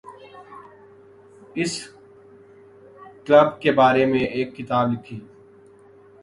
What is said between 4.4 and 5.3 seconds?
کتاب لکھی